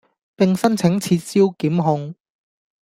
[0.35, 2.15] 並申請撤銷檢控